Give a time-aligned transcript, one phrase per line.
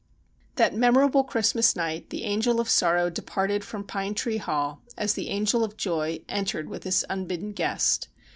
[0.55, 5.13] That memorable Christmas night the Angel of Sorrow de parted from Pine Tree Hall, as
[5.13, 8.07] the Angel of Joy entered with this unbidden guest.